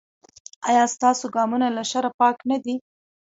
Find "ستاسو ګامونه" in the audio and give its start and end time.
0.95-1.67